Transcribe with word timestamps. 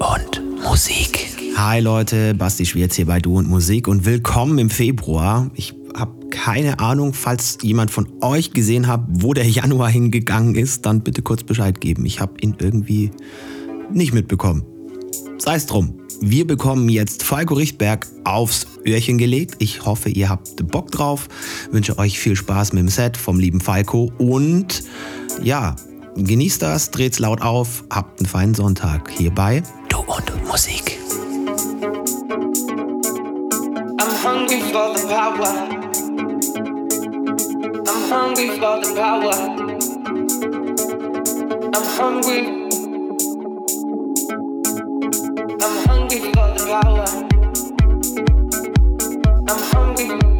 und 0.00 0.62
Musik. 0.62 1.28
Hi 1.56 1.78
Leute, 1.80 2.34
Basti 2.34 2.64
Schwierz 2.64 2.94
hier 2.94 3.04
bei 3.04 3.20
Du 3.20 3.36
und 3.36 3.48
Musik 3.48 3.86
und 3.86 4.06
willkommen 4.06 4.58
im 4.58 4.70
Februar. 4.70 5.50
Ich 5.54 5.74
habe 5.94 6.28
keine 6.30 6.78
Ahnung, 6.78 7.12
falls 7.12 7.58
jemand 7.60 7.90
von 7.90 8.08
euch 8.22 8.52
gesehen 8.52 8.86
hat, 8.86 9.02
wo 9.08 9.34
der 9.34 9.46
Januar 9.46 9.90
hingegangen 9.90 10.54
ist, 10.54 10.86
dann 10.86 11.02
bitte 11.02 11.20
kurz 11.20 11.42
Bescheid 11.42 11.82
geben. 11.82 12.06
Ich 12.06 12.18
habe 12.18 12.32
ihn 12.40 12.56
irgendwie 12.58 13.10
nicht 13.92 14.14
mitbekommen. 14.14 14.64
Sei 15.36 15.56
es 15.56 15.66
drum. 15.66 15.94
Wir 16.22 16.46
bekommen 16.46 16.88
jetzt 16.88 17.22
Falco 17.22 17.54
Richtberg 17.54 18.06
aufs 18.24 18.66
Öhrchen 18.86 19.18
gelegt. 19.18 19.56
Ich 19.58 19.84
hoffe, 19.84 20.08
ihr 20.08 20.30
habt 20.30 20.66
Bock 20.70 20.90
drauf. 20.90 21.28
Wünsche 21.72 21.98
euch 21.98 22.18
viel 22.18 22.36
Spaß 22.36 22.72
mit 22.72 22.80
dem 22.80 22.88
Set 22.88 23.18
vom 23.18 23.38
lieben 23.38 23.60
Falco 23.60 24.10
und 24.18 24.82
ja, 25.42 25.76
genießt 26.24 26.62
das, 26.62 26.90
dreht's 26.90 27.18
laut 27.18 27.42
auf, 27.42 27.84
habt 27.90 28.20
einen 28.20 28.26
feinen 28.26 28.54
Sonntag 28.54 29.10
hierbei 29.10 29.62
Du 29.88 29.98
und 29.98 30.46
Musik. 30.46 30.98
I'm 33.98 34.10
hungry 34.22 34.60
for 34.72 34.94
the 34.96 35.06
power. 35.06 35.68
I'm 37.86 38.10
hungry 38.10 38.48
for 38.58 38.80
the 38.82 38.94
power. 38.94 39.34
I'm 41.74 41.86
hungry. 41.98 42.40
I'm 45.60 45.74
hungry 45.86 46.20
for 46.32 46.48
the 46.56 46.64
power. 46.66 47.06
I'm 49.48 49.60
hungry. 49.72 50.39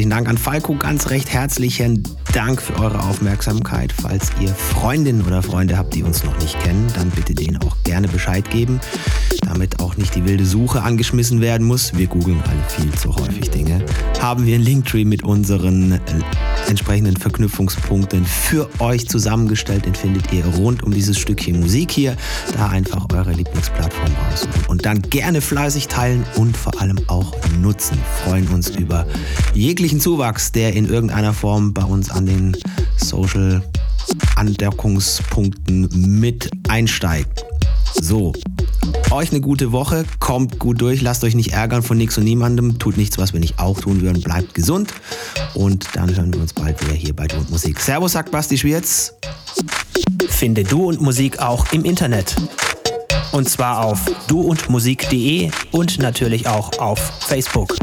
Herzlichen 0.00 0.16
Dank 0.16 0.28
an 0.30 0.38
Falco, 0.38 0.76
ganz 0.76 1.10
recht 1.10 1.30
herzlichen 1.30 2.02
Dank 2.32 2.62
für 2.62 2.74
eure 2.76 3.00
Aufmerksamkeit. 3.00 3.92
Falls 3.92 4.30
ihr 4.40 4.48
Freundinnen 4.48 5.20
oder 5.26 5.42
Freunde 5.42 5.76
habt, 5.76 5.94
die 5.94 6.02
uns 6.02 6.24
noch 6.24 6.38
nicht 6.38 6.58
kennen, 6.62 6.90
dann 6.94 7.10
bitte 7.10 7.34
denen 7.34 7.58
auch 7.58 7.76
gerne 7.84 8.08
Bescheid 8.08 8.48
geben, 8.48 8.80
damit 9.42 9.78
auch 9.78 9.98
nicht 9.98 10.14
die 10.14 10.24
wilde 10.24 10.46
Suche 10.46 10.80
angeschmissen 10.82 11.42
werden 11.42 11.66
muss. 11.66 11.98
Wir 11.98 12.06
googeln 12.06 12.42
alle 12.48 12.62
viel 12.68 12.90
zu 12.98 13.14
häufig 13.14 13.50
Dinge. 13.50 13.84
Haben 14.18 14.46
wir 14.46 14.54
einen 14.54 14.64
Linktree 14.64 15.04
mit 15.04 15.22
unseren 15.22 16.00
entsprechenden 16.68 17.16
Verknüpfungspunkten 17.16 18.24
für 18.24 18.68
euch 18.80 19.08
zusammengestellt. 19.08 19.86
Den 19.86 19.94
findet 19.94 20.32
ihr 20.32 20.44
rund 20.46 20.82
um 20.82 20.92
dieses 20.92 21.18
Stückchen 21.18 21.60
Musik 21.60 21.90
hier. 21.90 22.16
Da 22.54 22.68
einfach 22.68 23.06
eure 23.12 23.32
Lieblingsplattform 23.32 24.12
raussuchen 24.30 24.66
und 24.68 24.86
dann 24.86 25.02
gerne 25.02 25.40
fleißig 25.40 25.88
teilen 25.88 26.24
und 26.36 26.56
vor 26.56 26.80
allem 26.80 26.98
auch 27.08 27.34
nutzen. 27.60 27.98
Freuen 28.24 28.48
uns 28.48 28.70
über 28.70 29.06
jeglichen 29.54 30.00
Zuwachs, 30.00 30.52
der 30.52 30.74
in 30.74 30.88
irgendeiner 30.88 31.32
Form 31.32 31.74
bei 31.74 31.84
uns 31.84 32.10
an 32.10 32.26
den 32.26 32.56
Social 32.96 33.62
Andeckungspunkten 34.36 35.88
mit 36.20 36.50
einsteigt. 36.68 37.44
So, 38.00 38.32
euch 39.10 39.30
eine 39.30 39.40
gute 39.40 39.72
Woche, 39.72 40.04
kommt 40.20 40.58
gut 40.58 40.80
durch, 40.80 41.02
lasst 41.02 41.24
euch 41.24 41.34
nicht 41.34 41.52
ärgern 41.52 41.82
von 41.82 41.98
nichts 41.98 42.16
und 42.16 42.24
niemandem, 42.24 42.78
tut 42.78 42.96
nichts, 42.96 43.18
was 43.18 43.32
wir 43.32 43.40
nicht 43.40 43.58
auch 43.58 43.78
tun 43.80 44.00
würden, 44.00 44.22
bleibt 44.22 44.54
gesund 44.54 44.94
und 45.54 45.86
dann 45.94 46.14
hören 46.14 46.32
wir 46.32 46.40
uns 46.40 46.52
bald 46.52 46.80
wieder 46.84 46.94
hier 46.94 47.14
bei 47.14 47.26
Du 47.26 47.36
und 47.36 47.50
Musik. 47.50 47.80
Servus, 47.80 48.12
sagt 48.12 48.30
Basti 48.30 48.58
Schwierz. 48.58 49.14
Finde 50.28 50.64
Du 50.64 50.88
und 50.88 51.00
Musik 51.00 51.38
auch 51.38 51.72
im 51.72 51.84
Internet. 51.84 52.36
Und 53.32 53.48
zwar 53.48 53.84
auf 53.84 54.00
duundmusik.de 54.26 55.50
und 55.70 55.98
natürlich 55.98 56.48
auch 56.48 56.78
auf 56.78 56.98
Facebook. 57.20 57.76